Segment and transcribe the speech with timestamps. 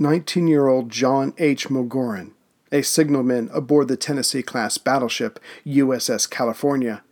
[0.00, 1.68] 19-year-old John H.
[1.68, 2.32] Mogorin,
[2.72, 7.02] a signalman aboard the Tennessee-class battleship USS California,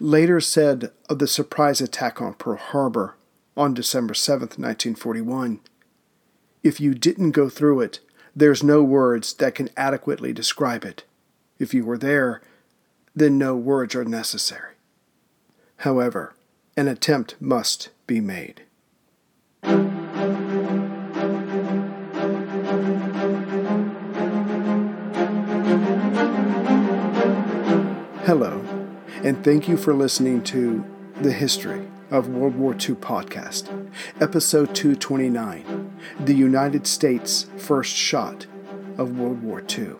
[0.00, 3.16] later said of the surprise attack on Pearl Harbor
[3.56, 5.60] on December 7, 1941,
[6.62, 8.00] If you didn't go through it,
[8.34, 11.04] there's no words that can adequately describe it.
[11.58, 12.40] If you were there,
[13.14, 14.74] then no words are necessary.
[15.78, 16.34] However,
[16.76, 18.62] an attempt must be made.
[28.34, 28.64] Hello,
[29.22, 30.82] and thank you for listening to
[31.20, 33.68] The History of World War II podcast,
[34.22, 38.46] episode 229 The United States First Shot
[38.96, 39.96] of World War II.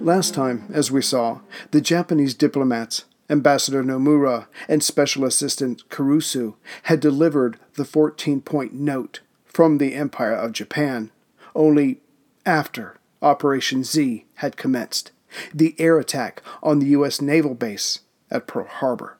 [0.00, 6.98] Last time, as we saw, the Japanese diplomats, Ambassador Nomura and Special Assistant Kurusu, had
[6.98, 11.12] delivered the 14 point note from the Empire of Japan
[11.54, 12.00] only
[12.44, 15.12] after Operation Z had commenced
[15.54, 17.20] the air attack on the U.S.
[17.20, 19.18] naval base at Pearl Harbor.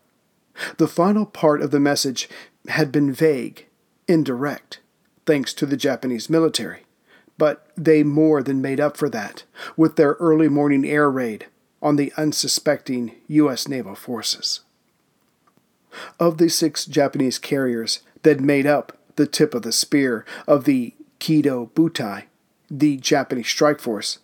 [0.76, 2.28] The final part of the message
[2.69, 3.66] had been vague,
[4.06, 4.81] indirect,
[5.26, 6.84] thanks to the Japanese military,
[7.38, 9.44] but they more than made up for that
[9.76, 11.47] with their early morning air raid
[11.82, 13.69] on the unsuspecting U.S.
[13.69, 14.60] naval forces.
[16.19, 20.94] Of the six Japanese carriers that made up the tip of the spear of the
[21.19, 22.25] Kido Butai,
[22.71, 24.19] the Japanese strike force,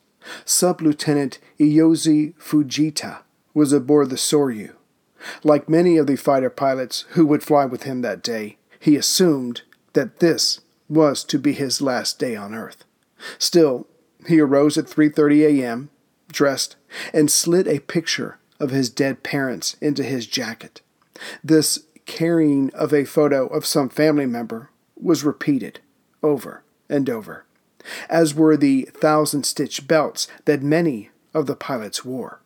[0.44, 3.20] Sub Lieutenant Iyozo Fujita
[3.54, 4.72] was aboard the Soryu.
[5.42, 9.62] Like many of the fighter pilots who would fly with him that day, he assumed
[9.94, 12.84] that this was to be his last day on Earth.
[13.38, 13.86] Still,
[14.26, 15.90] he arose at 3:30 a.m.,
[16.30, 16.76] dressed,
[17.12, 20.82] and slid a picture of his dead parents into his jacket.
[21.42, 25.80] This carrying of a photo of some family member was repeated
[26.22, 27.45] over and over
[28.08, 32.40] as were the thousand stitch belts that many of the pilots wore.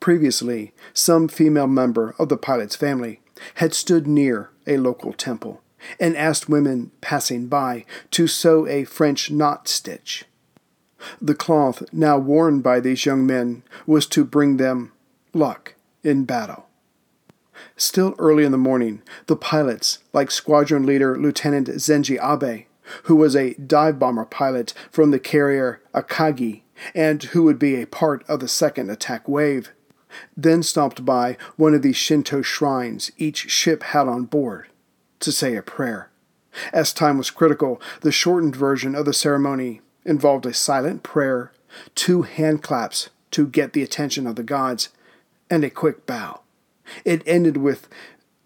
[0.00, 3.20] Previously, some female member of the pilot's family
[3.54, 5.62] had stood near a local temple
[5.98, 10.24] and asked women passing by to sew a French knot stitch.
[11.20, 14.92] The cloth now worn by these young men was to bring them
[15.32, 16.66] luck in battle.
[17.76, 22.66] Still early in the morning, the pilots, like squadron leader Lieutenant Zenji Abe,
[23.04, 26.62] who was a dive bomber pilot from the carrier Akagi
[26.94, 29.70] and who would be a part of the second attack wave.
[30.36, 34.66] Then stopped by one of the Shinto shrines each ship had on board
[35.20, 36.10] to say a prayer.
[36.72, 41.52] As time was critical, the shortened version of the ceremony involved a silent prayer,
[41.94, 44.90] two hand claps to get the attention of the gods,
[45.50, 46.40] and a quick bow.
[47.04, 47.88] It ended with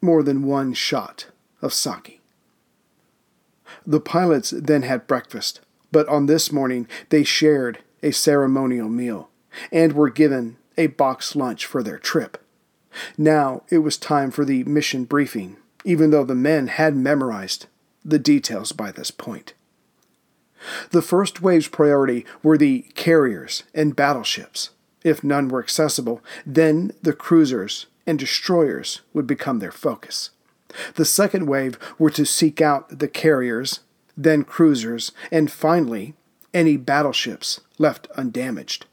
[0.01, 1.27] more than one shot
[1.61, 2.18] of sake.
[3.89, 9.31] The pilots then had breakfast, but on this morning they shared a ceremonial meal
[9.73, 12.37] and were given a box lunch for their trip.
[13.17, 15.57] Now it was time for the mission briefing,
[15.87, 17.65] even though the men had memorized
[18.05, 19.55] the details by this point.
[20.91, 24.69] The first wave's priority were the carriers and battleships.
[25.03, 30.29] If none were accessible, then the cruisers and destroyers would become their focus.
[30.95, 33.81] The second wave were to seek out the carriers,
[34.17, 36.15] then cruisers, and finally,
[36.53, 38.87] any battleships left undamaged.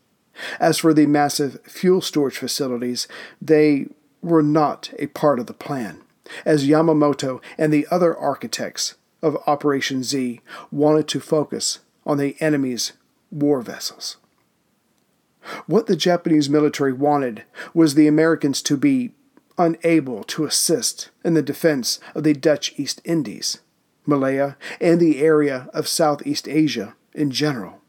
[0.59, 3.07] As for the massive fuel storage facilities,
[3.41, 3.87] they
[4.21, 6.01] were not a part of the plan,
[6.45, 10.41] as Yamamoto and the other architects of Operation Z
[10.71, 12.93] wanted to focus on the enemy's
[13.31, 14.17] war vessels.
[15.67, 17.43] What the Japanese military wanted
[17.73, 19.11] was the Americans to be
[19.57, 23.59] unable to assist in the defense of the Dutch East Indies,
[24.05, 27.81] Malaya, and the area of Southeast Asia in general.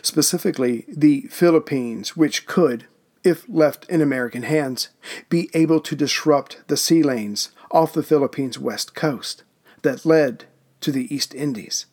[0.00, 2.86] Specifically, the Philippines, which could,
[3.24, 4.88] if left in American hands,
[5.28, 9.42] be able to disrupt the sea lanes off the Philippines' west coast
[9.82, 10.44] that led
[10.80, 11.86] to the East Indies.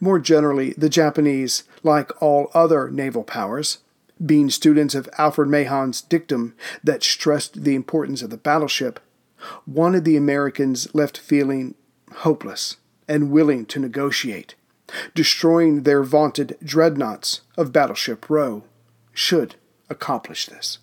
[0.00, 3.78] More generally, the Japanese, like all other naval powers,
[4.24, 9.00] being students of Alfred Mahan's dictum that stressed the importance of the battleship,
[9.66, 11.74] wanted the Americans left feeling
[12.16, 12.76] hopeless
[13.08, 14.54] and willing to negotiate,
[15.14, 18.64] destroying their vaunted dreadnoughts of Battleship Row
[19.12, 19.56] should
[19.88, 20.78] accomplish this.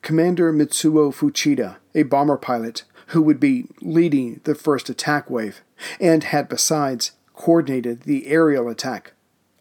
[0.00, 5.60] Commander Mitsuo Fuchida, a bomber pilot who would be leading the first attack wave
[6.00, 9.12] and had besides coordinated the aerial attack,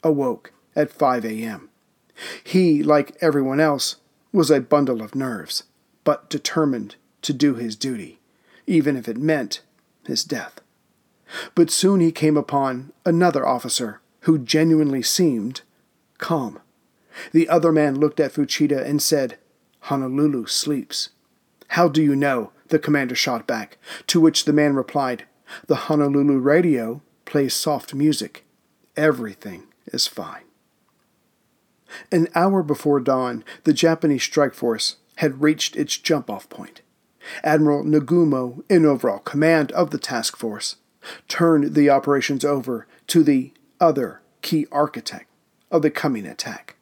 [0.03, 1.69] awoke at 5 a.m.
[2.43, 3.97] He, like everyone else,
[4.31, 5.63] was a bundle of nerves,
[6.03, 8.19] but determined to do his duty,
[8.67, 9.61] even if it meant
[10.05, 10.61] his death.
[11.55, 15.61] But soon he came upon another officer who genuinely seemed
[16.17, 16.59] calm.
[17.31, 19.37] The other man looked at Fuchida and said,
[19.81, 21.09] Honolulu sleeps.
[21.69, 22.51] How do you know?
[22.69, 23.77] the commander shot back,
[24.07, 25.25] to which the man replied,
[25.67, 28.45] The Honolulu radio plays soft music.
[28.95, 30.44] Everything is fine.
[32.11, 36.81] An hour before dawn, the Japanese strike force had reached its jump off point.
[37.43, 40.75] Admiral Nagumo, in overall command of the task force,
[41.27, 45.29] turned the operations over to the other key architect
[45.71, 46.75] of the coming attack,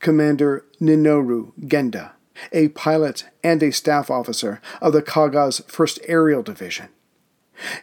[0.00, 2.12] Commander Minoru Genda
[2.52, 6.88] a pilot and a staff officer of the Kaga's 1st Aerial Division.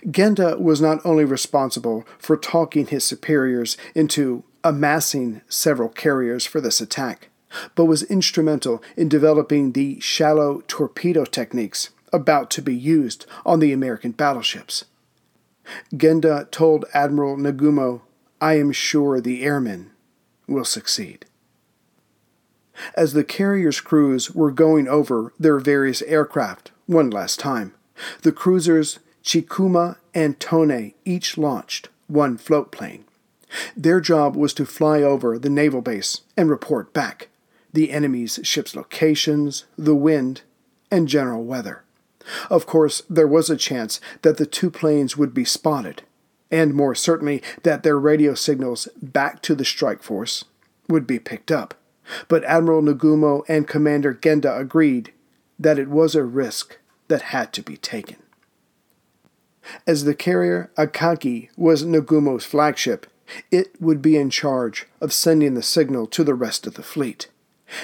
[0.05, 6.81] Genda was not only responsible for talking his superiors into amassing several carriers for this
[6.81, 7.29] attack,
[7.75, 13.73] but was instrumental in developing the shallow torpedo techniques about to be used on the
[13.73, 14.85] American battleships.
[15.93, 18.01] Genda told Admiral Nagumo,
[18.41, 19.91] I am sure the airmen
[20.47, 21.25] will succeed.
[22.95, 27.73] As the carrier's crews were going over their various aircraft one last time,
[28.23, 33.05] the cruisers Chikuma and Tone each launched one float plane.
[33.75, 37.29] Their job was to fly over the naval base and report back
[37.71, 40.41] the enemy's ship's locations, the wind,
[40.91, 41.83] and general weather.
[42.49, 46.03] Of course, there was a chance that the two planes would be spotted,
[46.51, 50.45] and more certainly that their radio signals back to the strike force
[50.87, 51.73] would be picked up
[52.27, 55.13] but Admiral Nagumo and Commander Genda agreed
[55.59, 56.77] that it was a risk
[57.07, 58.17] that had to be taken.
[59.87, 63.07] As the carrier Akagi was Nagumo's flagship,
[63.51, 67.27] it would be in charge of sending the signal to the rest of the fleet.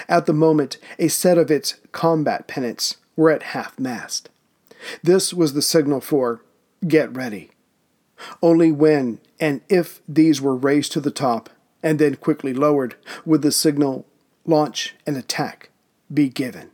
[0.08, 4.30] At the moment, a set of its combat pennants were at half mast.
[5.04, 6.42] This was the signal for
[6.88, 7.52] get ready.
[8.42, 11.50] Only when and if these were raised to the top
[11.82, 12.96] and then quickly lowered
[13.26, 14.06] would the signal
[14.50, 15.70] launch, and attack
[16.12, 16.72] be given.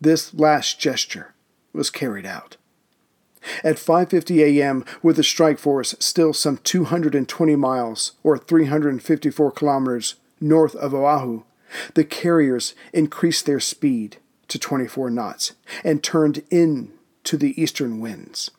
[0.00, 1.34] This last gesture
[1.72, 2.56] was carried out.
[3.64, 10.74] At 5:50 a.m., with the strike force still some 220 miles or 354 kilometers north
[10.76, 11.42] of Oahu,
[11.94, 14.18] the carriers increased their speed
[14.48, 15.52] to 24 knots
[15.82, 16.92] and turned in
[17.24, 18.50] to the eastern winds.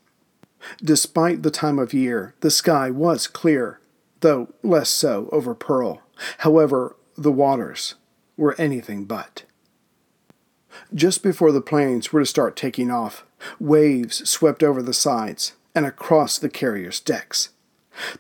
[0.83, 3.79] Despite the time of year, the sky was clear,
[4.21, 6.01] though less so over Pearl.
[6.39, 7.95] However, the waters
[8.37, 9.43] were anything but.
[10.93, 13.25] Just before the planes were to start taking off,
[13.59, 17.49] waves swept over the sides and across the carrier's decks.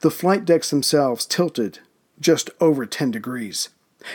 [0.01, 1.79] The flight decks themselves tilted
[2.19, 3.69] just over 10 degrees.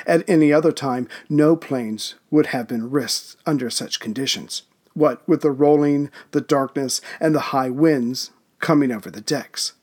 [0.07, 4.63] At any other time, no planes would have been risked under such conditions.
[4.95, 9.75] What with the rolling, the darkness, and the high winds coming over the decks.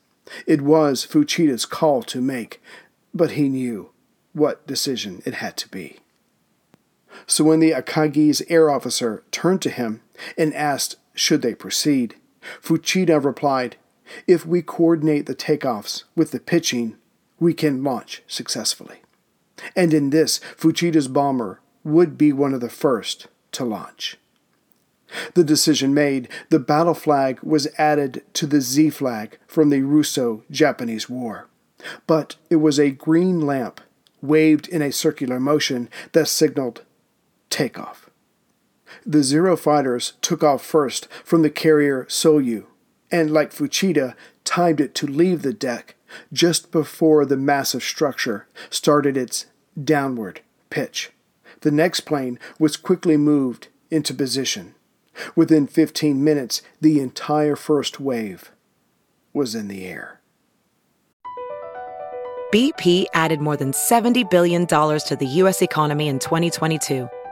[0.46, 2.60] It was Fuchida's call to make,
[3.14, 3.90] but he knew
[4.32, 5.98] what decision it had to be.
[7.26, 10.02] So when the Akagi's air officer turned to him
[10.36, 12.14] and asked should they proceed,
[12.62, 13.76] Fuchida replied,
[14.28, 16.96] If we coordinate the takeoffs with the pitching,
[17.40, 19.00] we can launch successfully.
[19.74, 24.18] And in this, Fuchida's bomber would be one of the first to launch.
[25.34, 30.42] The decision made, the battle flag was added to the Z flag from the Russo
[30.50, 31.48] Japanese War.
[32.06, 33.80] But it was a green lamp
[34.20, 36.82] waved in a circular motion that signaled
[37.50, 38.05] takeoff.
[39.04, 42.66] The Zero fighters took off first from the carrier Soryu,
[43.10, 45.96] and like Fuchida, timed it to leave the deck
[46.32, 49.46] just before the massive structure started its
[49.82, 51.10] downward pitch.
[51.60, 54.74] The next plane was quickly moved into position.
[55.34, 58.52] Within 15 minutes, the entire first wave
[59.32, 60.20] was in the air.
[62.52, 65.62] BP added more than $70 billion to the U.S.
[65.62, 67.08] economy in 2022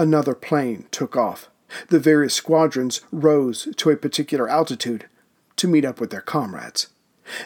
[0.00, 1.48] another plane took off.
[1.88, 5.06] The various squadrons rose to a particular altitude
[5.56, 6.88] to meet up with their comrades.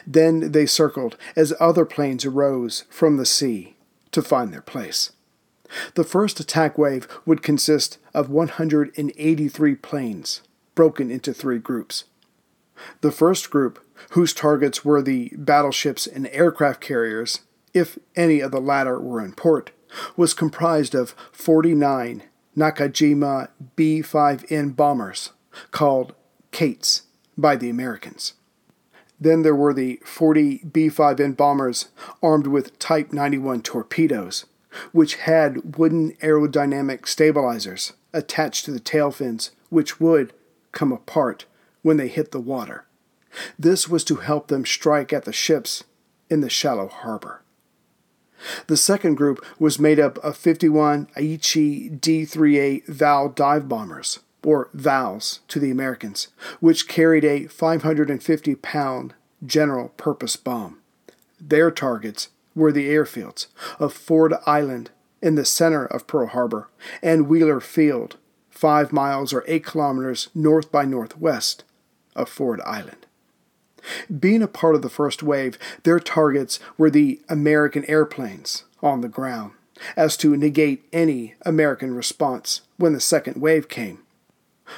[0.07, 3.75] Then they circled as other planes arose from the sea
[4.11, 5.11] to find their place.
[5.95, 10.41] The first attack wave would consist of 183 planes,
[10.73, 12.05] broken into three groups.
[13.01, 17.41] The first group, whose targets were the battleships and aircraft carriers,
[17.73, 19.71] if any of the latter were in port,
[20.15, 22.23] was comprised of 49
[22.57, 25.31] Nakajima B 5N bombers,
[25.71, 26.13] called
[26.51, 27.03] Kates
[27.37, 28.33] by the Americans.
[29.19, 31.89] Then there were the 40 B 5N bombers
[32.21, 34.45] armed with Type 91 torpedoes,
[34.91, 40.33] which had wooden aerodynamic stabilizers attached to the tail fins, which would
[40.71, 41.45] come apart
[41.81, 42.85] when they hit the water.
[43.59, 45.83] This was to help them strike at the ships
[46.29, 47.41] in the shallow harbor.
[48.67, 55.39] The second group was made up of 51 Aichi D3A Val dive bombers, or VALs
[55.47, 56.27] to the Americans,
[56.59, 59.13] which carried a 550 pound
[59.45, 60.79] general purpose bomb.
[61.39, 63.47] Their targets were the airfields
[63.79, 64.89] of Ford Island
[65.21, 66.69] in the center of Pearl Harbor
[67.01, 68.17] and Wheeler Field,
[68.49, 71.63] five miles or eight kilometers north by northwest
[72.15, 73.04] of Ford Island.
[74.19, 79.07] Being a part of the first wave, their targets were the American airplanes on the
[79.07, 79.51] ground,
[79.95, 83.99] as to negate any American response when the second wave came,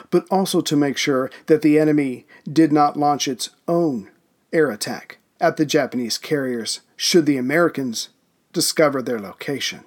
[0.09, 4.09] but also to make sure that the enemy did not launch its own
[4.51, 8.09] air attack at the Japanese carriers should the Americans
[8.53, 9.83] discover their location.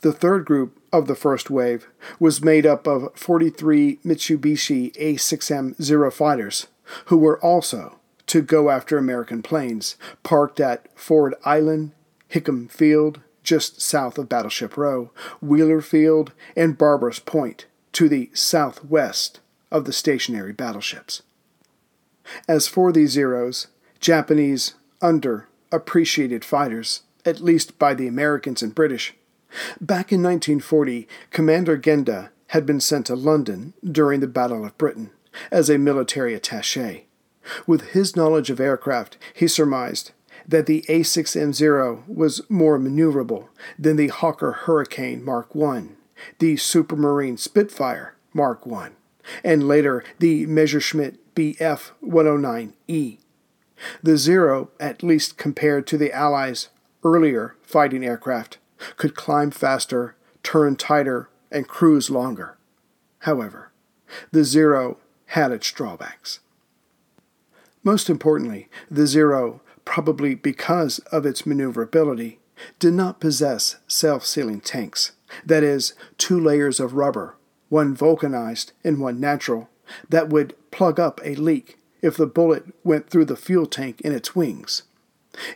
[0.00, 6.10] The third group of the first wave was made up of 43 Mitsubishi A6M Zero
[6.10, 6.66] fighters,
[7.06, 11.92] who were also to go after American planes parked at Ford Island,
[12.30, 19.40] Hickam Field, just south of Battleship Row, Wheeler Field, and Barbers Point, to the southwest
[19.70, 21.22] of the stationary battleships.
[22.46, 23.68] As for these Zeros,
[24.00, 29.14] Japanese underappreciated fighters, at least by the Americans and British,
[29.80, 35.10] back in 1940, Commander Genda had been sent to London during the Battle of Britain
[35.50, 37.06] as a military attache.
[37.66, 40.12] With his knowledge of aircraft, he surmised
[40.46, 45.88] that the A6M0 was more maneuverable than the Hawker Hurricane Mark I,
[46.38, 48.90] the Supermarine Spitfire Mark I,
[49.44, 53.18] and later the Messerschmitt Bf 109E.
[54.02, 56.68] The Zero, at least compared to the Allies'
[57.04, 58.58] earlier fighting aircraft,
[58.96, 62.56] could climb faster, turn tighter, and cruise longer.
[63.20, 63.70] However,
[64.32, 66.40] the Zero had its drawbacks.
[67.82, 72.38] Most importantly, the Zero, probably because of its maneuverability,
[72.78, 75.12] did not possess self sealing tanks,
[75.44, 77.36] that is, two layers of rubber,
[77.68, 79.68] one vulcanized and one natural,
[80.08, 84.12] that would plug up a leak if the bullet went through the fuel tank in
[84.12, 84.82] its wings.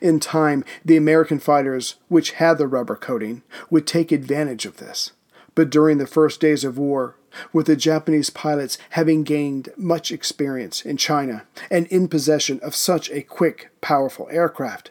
[0.00, 5.12] In time, the American fighters, which had the rubber coating, would take advantage of this.
[5.54, 7.16] But during the first days of war,
[7.52, 13.10] with the Japanese pilots having gained much experience in China and in possession of such
[13.10, 14.90] a quick, powerful aircraft,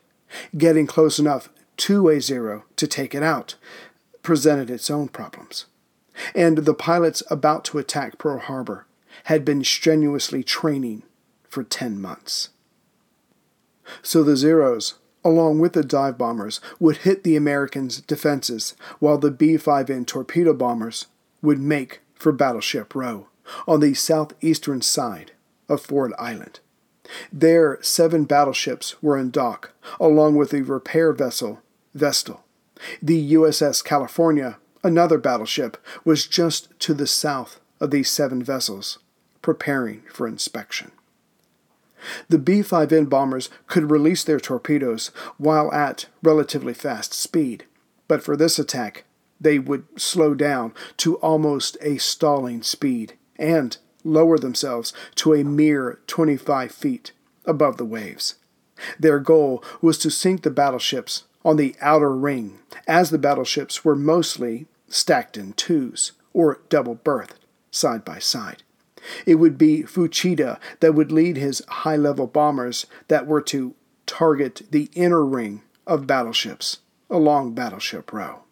[0.57, 3.55] getting close enough to a zero to take it out
[4.23, 5.65] presented its own problems.
[6.35, 8.85] And the pilots about to attack Pearl Harbor
[9.25, 11.03] had been strenuously training
[11.47, 12.49] for 10 months.
[14.01, 19.31] So the Zeros, along with the dive bombers, would hit the Americans' defenses, while the
[19.31, 21.07] B 5N torpedo bombers
[21.41, 23.27] would make for Battleship Row
[23.67, 25.31] on the southeastern side
[25.67, 26.59] of Ford Island.
[27.33, 31.61] There, seven battleships were in dock, along with the repair vessel
[31.93, 32.43] Vestal.
[33.01, 38.99] The USS California, another battleship, was just to the south of these seven vessels,
[39.41, 40.91] preparing for inspection.
[42.29, 47.65] The B 5N bombers could release their torpedoes while at relatively fast speed,
[48.07, 49.05] but for this attack,
[49.41, 55.99] they would slow down to almost a stalling speed and lower themselves to a mere
[56.07, 57.11] 25 feet
[57.45, 58.35] above the waves.
[58.99, 63.95] Their goal was to sink the battleships on the outer ring, as the battleships were
[63.95, 68.63] mostly stacked in twos or double berthed, side by side.
[69.25, 73.73] It would be Fuchida that would lead his high level bombers that were to
[74.05, 76.79] target the inner ring of battleships
[77.09, 78.43] along Battleship Row.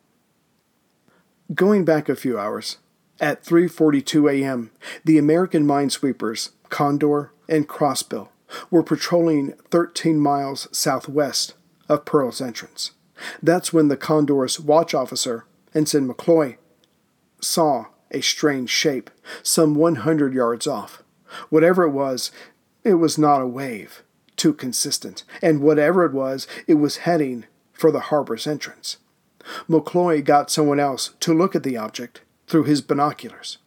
[1.56, 2.77] Going back a few hours,
[3.20, 4.70] at 3:42 a.m.,
[5.03, 8.29] the American minesweepers Condor and Crossbill
[8.70, 11.56] were patrolling 13 miles southwest
[11.88, 12.91] of Pearl's entrance.
[13.41, 16.58] That's when the Condor's watch officer, Ensign McCloy,
[17.41, 19.10] saw a strange shape
[19.41, 21.01] some 100 yards off.
[21.50, 22.32] Whatever it was,
[22.84, 24.03] it was not a wave,
[24.36, 28.98] too consistent, and whatever it was, it was heading for the harbor's entrance.
[29.70, 33.58] McCloy got someone else to look at the object through his binoculars.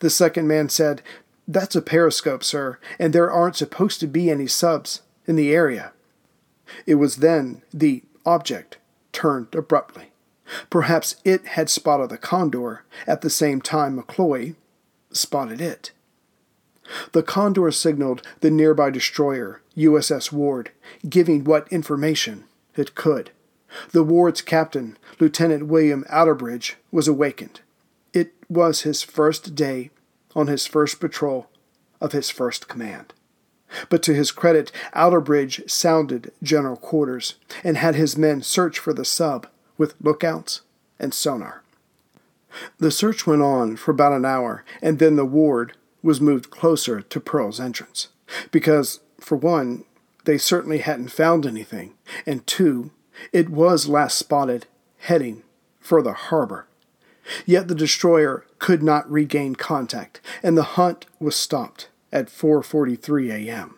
[0.00, 1.02] The second man said,
[1.46, 5.92] That's a periscope, sir, and there aren't supposed to be any subs in the area.
[6.86, 8.78] It was then the object
[9.12, 10.12] turned abruptly.
[10.70, 14.54] Perhaps it had spotted the condor at the same time McCloy
[15.12, 15.92] spotted it.
[17.12, 20.72] The condor signaled the nearby destroyer, USS Ward,
[21.08, 22.44] giving what information
[22.76, 23.30] it could.
[23.90, 27.60] The Ward's captain, Lieutenant William Outerbridge, was awakened.
[28.12, 29.90] It was his first day
[30.34, 31.48] on his first patrol
[32.00, 33.14] of his first command.
[33.88, 39.04] But to his credit, Outerbridge sounded general quarters and had his men search for the
[39.04, 39.46] sub
[39.78, 40.60] with lookouts
[40.98, 41.62] and sonar.
[42.78, 47.00] The search went on for about an hour, and then the ward was moved closer
[47.00, 48.08] to Pearl's entrance.
[48.50, 49.84] Because, for one,
[50.24, 51.94] they certainly hadn't found anything,
[52.26, 52.90] and two,
[53.32, 54.66] it was last spotted
[54.98, 55.42] heading
[55.80, 56.66] for the harbor.
[57.46, 63.74] Yet the destroyer could not regain contact, and the hunt was stopped at 4:43 a.m.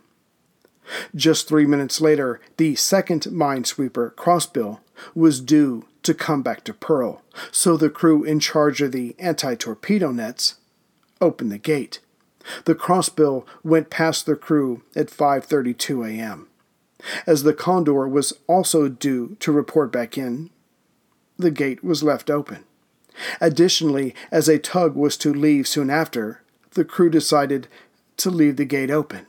[1.15, 4.81] Just 3 minutes later, the second minesweeper, Crossbill,
[5.15, 10.11] was due to come back to Pearl, so the crew in charge of the anti-torpedo
[10.13, 10.57] nets
[11.21, 12.01] opened the gate.
[12.67, 16.49] The Crossbill went past the crew at 5:32 a.m.
[17.27, 20.51] As the Condor was also due to report back in,
[21.37, 22.65] the gate was left open.
[23.41, 27.69] Additionally, as a tug was to leave soon after, the crew decided
[28.17, 29.27] to leave the gate open.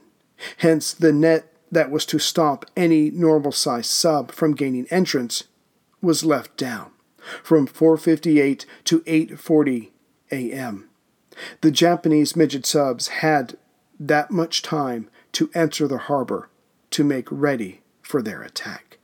[0.58, 5.46] Hence, the net that was to stop any normal sized sub from gaining entrance
[6.02, 6.92] was left down
[7.44, 9.90] from 4:58 to 8:40
[10.32, 10.90] a.m.
[11.62, 13.58] The Japanese midget subs had
[14.00, 16.50] that much time to enter the harbor
[16.92, 18.98] to make ready for their attack.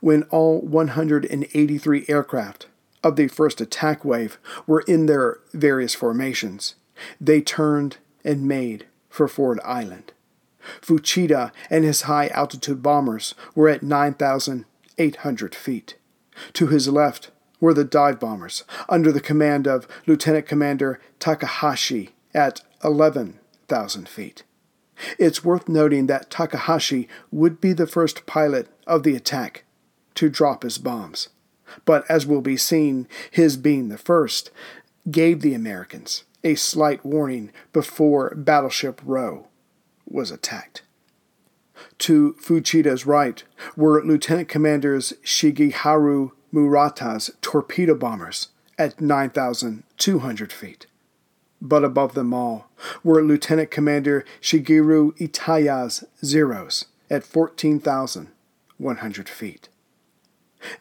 [0.00, 2.66] When all 183 aircraft
[3.02, 6.74] of the first attack wave were in their various formations,
[7.20, 10.12] they turned and made for Ford Island.
[10.80, 15.96] Fuchida and his high altitude bombers were at 9,800 feet.
[16.54, 22.60] To his left were the dive bombers, under the command of Lieutenant Commander Takahashi at
[22.84, 24.42] 11,000 feet.
[25.18, 29.64] It's worth noting that Takahashi would be the first pilot of the attack
[30.14, 31.28] to drop his bombs.
[31.84, 34.50] But as will be seen, his being the first
[35.10, 39.48] gave the Americans a slight warning before Battleship Row
[40.08, 40.82] was attacked.
[41.98, 43.42] To Fuchida's right
[43.76, 50.86] were Lieutenant Commanders Shigeharu Murata's torpedo bombers at 9,200 feet
[51.60, 52.68] but above them all
[53.02, 59.68] were Lieutenant Commander Shigeru Itaya's Zeros at 14,100 feet.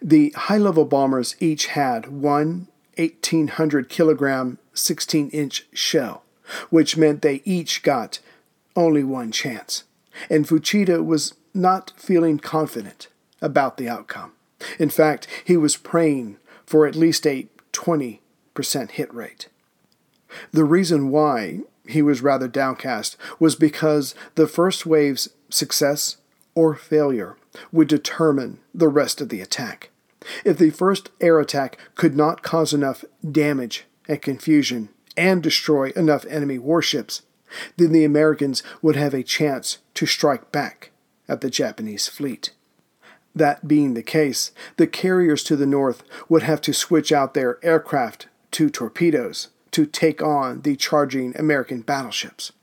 [0.01, 6.23] The high level bombers each had one 1,800 kilogram 16 inch shell,
[6.69, 8.19] which meant they each got
[8.75, 9.83] only one chance,
[10.29, 13.07] and Fuchida was not feeling confident
[13.41, 14.33] about the outcome.
[14.79, 18.19] In fact, he was praying for at least a 20%
[18.91, 19.47] hit rate.
[20.51, 26.17] The reason why he was rather downcast was because the first wave's success
[26.55, 27.37] or failure
[27.71, 29.91] would determine the rest of the attack.
[30.43, 36.25] If the first air attack could not cause enough damage and confusion and destroy enough
[36.25, 37.21] enemy warships,
[37.77, 40.91] then the Americans would have a chance to strike back
[41.27, 42.51] at the Japanese fleet.
[43.35, 47.63] That being the case, the carriers to the north would have to switch out their
[47.63, 52.53] aircraft to torpedoes to take on the charging American battleships.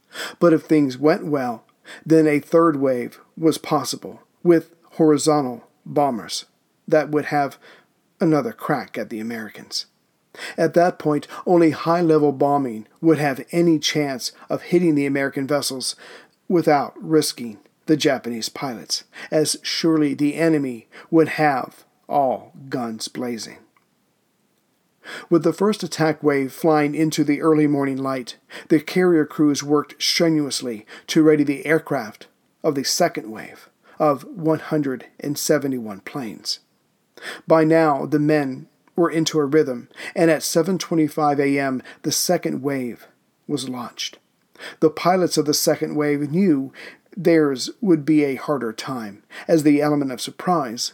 [0.40, 1.66] But if things went well,
[2.07, 6.46] then a third wave was possible with horizontal bombers
[6.88, 7.59] that would have
[8.18, 9.85] another crack at the Americans.
[10.57, 15.46] At that point, only high level bombing would have any chance of hitting the American
[15.46, 15.96] vessels
[16.48, 23.59] without risking the Japanese pilots, as surely the enemy would have all guns blazing.
[25.29, 28.37] With the first attack wave flying into the early morning light,
[28.69, 32.29] the carrier crews worked strenuously to ready the aircraft
[32.62, 36.61] of the second wave of 171 planes.
[37.47, 43.07] By now, the men were into a rhythm, and at 7:25 a.m., the second wave
[43.47, 44.19] was launched.
[44.81, 46.73] The pilots of the second wave knew
[47.17, 50.93] theirs would be a harder time, as the element of surprise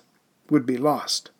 [0.51, 1.31] would be lost.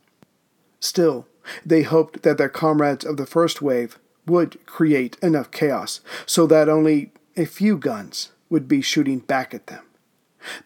[0.81, 1.27] Still,
[1.65, 6.69] they hoped that their comrades of the first wave would create enough chaos so that
[6.69, 9.85] only a few guns would be shooting back at them.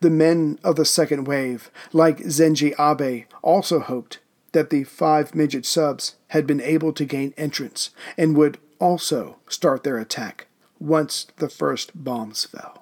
[0.00, 4.18] The men of the second wave, like Zenji Abe, also hoped
[4.52, 9.82] that the five midget subs had been able to gain entrance and would also start
[9.82, 10.46] their attack
[10.78, 12.81] once the first bombs fell.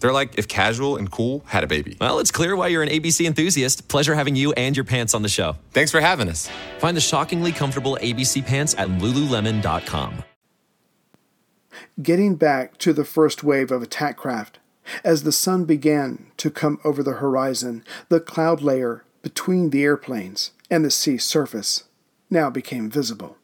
[0.00, 1.96] They're like if casual and cool had a baby.
[2.00, 3.88] Well, it's clear why you're an ABC enthusiast.
[3.88, 5.56] Pleasure having you and your pants on the show.
[5.72, 6.50] Thanks for having us.
[6.78, 10.24] Find the shockingly comfortable ABC pants at lululemon.com.
[12.02, 14.58] Getting back to the first wave of attack craft,
[15.04, 20.52] as the sun began to come over the horizon, the cloud layer between the airplanes
[20.70, 21.84] and the sea surface
[22.30, 23.36] now became visible.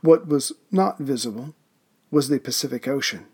[0.00, 1.54] What was not visible
[2.10, 3.26] was the Pacific Ocean.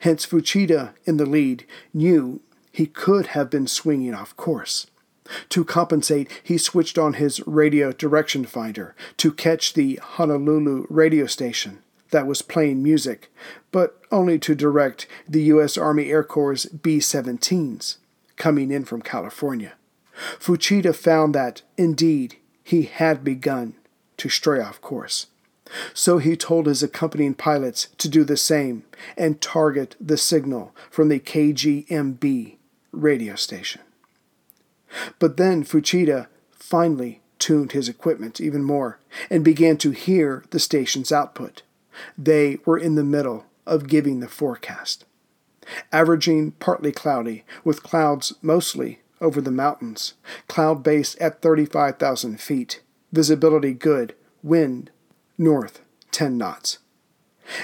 [0.00, 4.86] Hence, Fuchida, in the lead, knew he could have been swinging off course.
[5.50, 11.78] To compensate, he switched on his radio direction finder to catch the Honolulu radio station
[12.10, 13.32] that was playing music,
[13.72, 15.78] but only to direct the U.S.
[15.78, 17.96] Army Air Corps B 17s
[18.36, 19.72] coming in from California.
[20.38, 23.74] Fuchida found that, indeed, he had begun
[24.16, 25.26] to stray off course.
[25.94, 28.84] So he told his accompanying pilots to do the same
[29.16, 32.56] and target the signal from the KGMB
[32.92, 33.80] radio station.
[35.18, 38.98] But then Fuchida finally tuned his equipment even more
[39.30, 41.62] and began to hear the station's output.
[42.16, 45.04] They were in the middle of giving the forecast.
[45.92, 50.14] Averaging partly cloudy, with clouds mostly over the mountains,
[50.46, 54.90] cloud base at 35,000 feet, visibility good, wind
[55.38, 56.78] north 10 knots.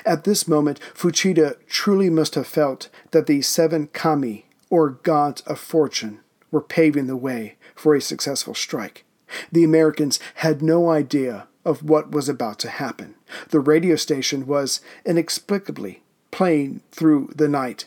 [0.04, 5.58] At this moment, Fuchida truly must have felt that the seven kami, or gods of
[5.58, 9.04] fortune, were paving the way for a successful strike.
[9.52, 13.14] The Americans had no idea of what was about to happen.
[13.50, 17.86] The radio station was inexplicably playing through the night,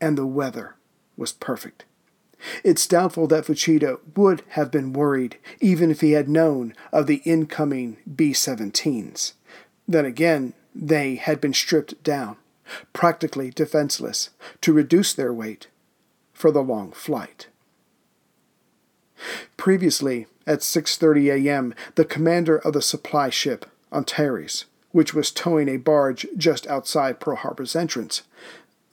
[0.00, 0.76] and the weather
[1.16, 1.84] was perfect.
[2.62, 7.22] It's doubtful that Fuchida would have been worried even if he had known of the
[7.24, 9.32] incoming B 17s.
[9.86, 12.36] Then again, they had been stripped down,
[12.92, 15.66] practically defenseless, to reduce their weight
[16.32, 17.48] for the long flight.
[19.56, 25.76] Previously, at 6:30 a.m., the commander of the supply ship Antares, which was towing a
[25.76, 28.22] barge just outside Pearl Harbor's entrance,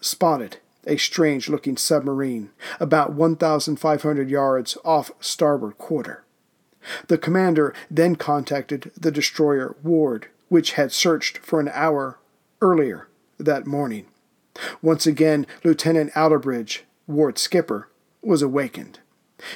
[0.02, 6.24] spotted a strange-looking submarine about 1,500 yards off starboard quarter.
[7.08, 12.20] The commander then contacted the destroyer Ward, which had searched for an hour
[12.62, 13.08] earlier
[13.40, 14.06] that morning.
[14.82, 17.90] Once again, Lieutenant Outerbridge, Ward's skipper,
[18.22, 19.00] was awakened.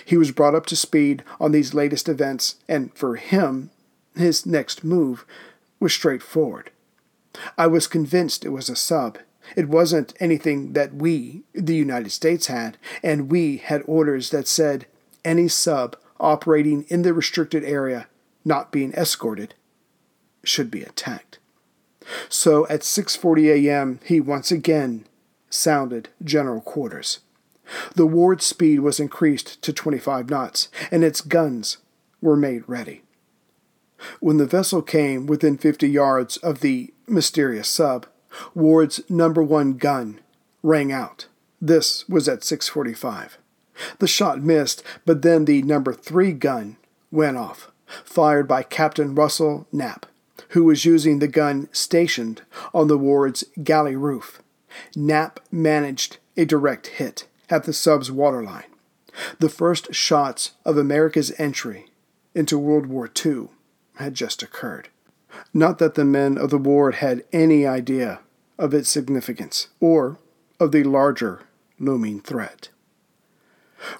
[0.03, 3.71] He was brought up to speed on these latest events, and for him,
[4.15, 5.25] his next move
[5.79, 6.71] was straightforward.
[7.57, 9.19] I was convinced it was a sub.
[9.55, 14.85] It wasn't anything that we, the United States, had, and we had orders that said
[15.25, 18.07] any sub operating in the restricted area
[18.45, 19.53] not being escorted
[20.43, 21.39] should be attacked.
[22.27, 25.05] So at 6:40 a.m., he once again
[25.49, 27.19] sounded general quarters.
[27.95, 31.77] The ward speed was increased to 25 knots, and its guns
[32.21, 33.03] were made ready.
[34.19, 38.07] When the vessel came within 50 yards of the mysterious sub,
[38.53, 40.19] Ward's number 1 gun
[40.61, 41.27] rang out.
[41.61, 43.37] This was at 6:45.
[43.99, 46.77] The shot missed, but then the number 3 gun
[47.11, 47.71] went off,
[48.03, 50.05] fired by Captain Russell Knapp,
[50.49, 52.41] who was using the gun stationed
[52.73, 54.41] on the Ward's galley roof.
[54.95, 58.65] Knapp managed a direct hit at the sub's waterline.
[59.39, 61.87] The first shots of America's entry
[62.35, 63.47] into World War II
[63.95, 64.89] had just occurred.
[65.53, 68.19] Not that the men of the ward had any idea
[68.57, 70.17] of its significance or
[70.59, 71.41] of the larger
[71.79, 72.69] looming threat.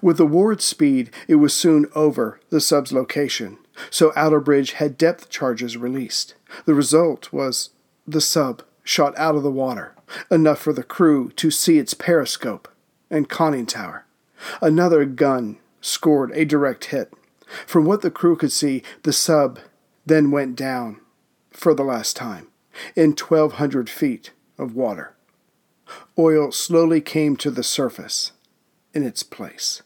[0.01, 3.57] With the ward's speed, it was soon over the sub's location,
[3.89, 6.35] so Outerbridge had depth charges released.
[6.65, 7.69] The result was
[8.05, 9.93] the sub shot out of the water,
[10.29, 12.67] enough for the crew to see its periscope
[13.09, 14.05] and conning tower.
[14.61, 17.13] Another gun scored a direct hit.
[17.65, 19.59] From what the crew could see, the sub
[20.05, 20.99] then went down
[21.59, 22.47] for the last time
[22.95, 25.13] in 1,200 feet of water.
[26.17, 28.31] Oil slowly came to the surface
[28.93, 29.81] in its place.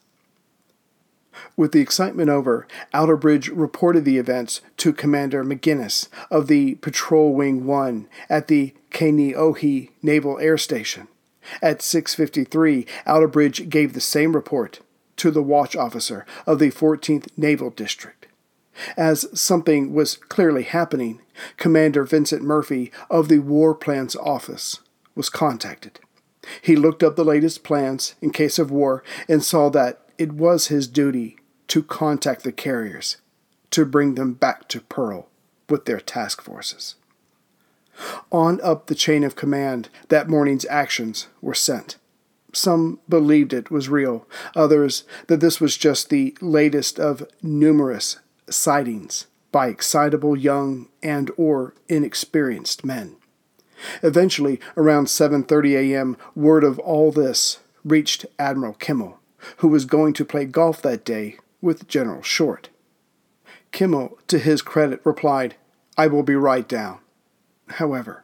[1.58, 7.66] With the excitement over, Outerbridge reported the events to Commander McGinnis of the Patrol Wing
[7.66, 11.08] 1 at the Kaneohe Naval Air Station.
[11.62, 14.80] At 6:53, Outerbridge gave the same report
[15.18, 18.28] to the watch officer of the 14th Naval District.
[18.98, 21.22] As something was clearly happening,
[21.58, 24.80] Commander Vincent Murphy of the War Plans Office
[25.16, 26.00] was contacted.
[26.62, 30.68] He looked up the latest plans in case of war and saw that it was
[30.68, 33.18] his duty to contact the carriers
[33.72, 35.28] to bring them back to Pearl
[35.70, 36.96] with their task forces.
[38.32, 41.98] On up the chain of command, that morning's actions were sent.
[42.52, 48.18] Some believed it was real, others that this was just the latest of numerous
[48.50, 53.16] sightings by excitable young and or inexperienced men.
[54.02, 59.20] Eventually, around 7:30 a.m., word of all this reached Admiral Kimmel,
[59.58, 62.70] who was going to play golf that day with General Short.
[63.72, 65.56] Kimmel, to his credit, replied,
[65.98, 67.00] I will be right down.
[67.68, 68.24] However,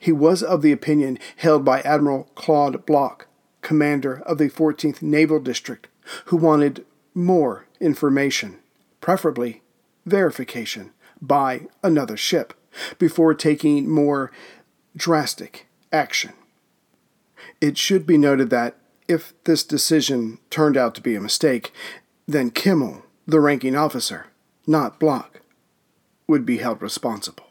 [0.00, 3.26] he was of the opinion held by Admiral Claude Bloch,
[3.60, 5.88] commander of the 14th Naval District,
[6.26, 8.58] who wanted more information,
[9.04, 9.60] preferably
[10.06, 10.90] verification,
[11.20, 12.54] by another ship,
[12.98, 14.32] before taking more
[14.96, 16.32] drastic action.
[17.60, 21.70] It should be noted that if this decision turned out to be a mistake,
[22.26, 24.28] then Kimmel, the ranking officer,
[24.66, 25.42] not Bloch,
[26.26, 27.50] would be held responsible.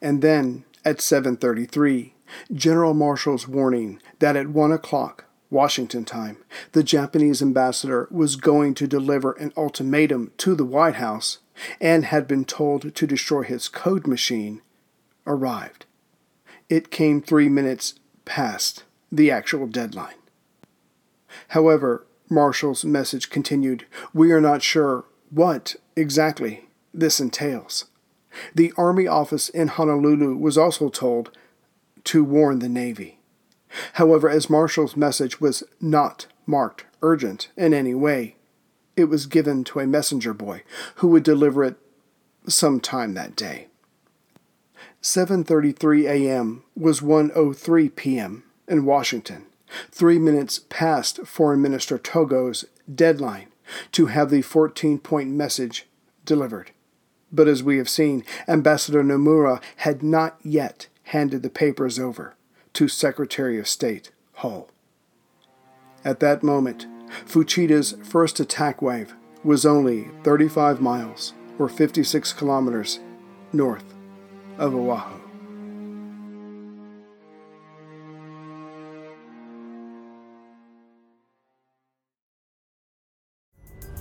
[0.00, 2.14] And then at 7:33,
[2.52, 6.38] General Marshall's warning that at 1 o'clock Washington time,
[6.72, 11.38] the Japanese ambassador was going to deliver an ultimatum to the White House
[11.80, 14.62] and had been told to destroy his code machine,
[15.26, 15.86] arrived.
[16.68, 20.14] It came three minutes past the actual deadline.
[21.48, 27.86] However, Marshall's message continued We are not sure what exactly this entails.
[28.54, 31.36] The Army office in Honolulu was also told
[32.04, 33.19] to warn the Navy.
[33.94, 38.36] However, as Marshall's message was not marked urgent in any way,
[38.96, 40.62] it was given to a messenger boy
[40.96, 41.76] who would deliver it
[42.48, 43.68] sometime that day.
[45.02, 46.64] 7:33 a.m.
[46.76, 48.44] was 1:03 p.m.
[48.68, 49.46] in Washington,
[49.90, 53.48] 3 minutes past Foreign Minister Togo's deadline
[53.92, 55.86] to have the 14-point message
[56.24, 56.72] delivered.
[57.32, 62.34] But as we have seen, Ambassador Nomura had not yet handed the papers over
[62.74, 64.68] to Secretary of State Hull.
[66.04, 66.86] At that moment,
[67.26, 73.00] Fuchida's first attack wave was only 35 miles or 56 kilometers
[73.52, 73.94] north
[74.58, 75.20] of Oahu.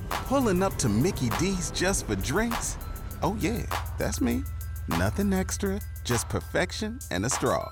[0.09, 2.77] Pulling up to Mickey D's just for drinks?
[3.23, 3.65] Oh, yeah,
[3.97, 4.43] that's me.
[4.87, 7.71] Nothing extra, just perfection and a straw.